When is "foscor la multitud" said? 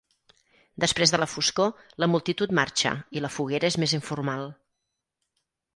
1.33-2.57